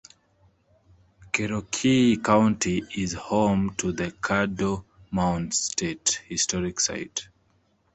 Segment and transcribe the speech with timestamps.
[1.31, 7.27] Cherokee County is home to the Caddo Mounds State Historic Site.